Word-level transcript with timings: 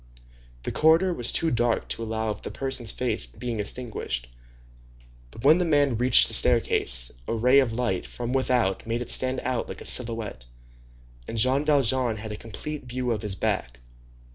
The 0.63 0.71
corridor 0.71 1.13
was 1.13 1.31
too 1.31 1.51
dark 1.51 1.87
to 1.89 2.01
allow 2.01 2.31
of 2.31 2.41
the 2.41 2.49
person's 2.49 2.91
face 2.91 3.27
being 3.27 3.57
distinguished; 3.57 4.25
but 5.29 5.43
when 5.43 5.59
the 5.59 5.63
man 5.63 5.95
reached 5.95 6.27
the 6.27 6.33
staircase, 6.33 7.11
a 7.27 7.35
ray 7.35 7.59
of 7.59 7.71
light 7.71 8.07
from 8.07 8.33
without 8.33 8.87
made 8.87 9.03
it 9.03 9.11
stand 9.11 9.41
out 9.41 9.69
like 9.69 9.79
a 9.81 9.85
silhouette, 9.85 10.47
and 11.27 11.37
Jean 11.37 11.65
Valjean 11.65 12.15
had 12.15 12.31
a 12.31 12.35
complete 12.35 12.85
view 12.85 13.11
of 13.11 13.21
his 13.21 13.35
back. 13.35 13.79